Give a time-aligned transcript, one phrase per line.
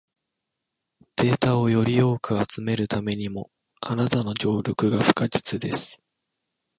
[1.15, 3.51] データをより多く集めるためにも、
[3.81, 6.01] あなたの協力が不可欠です。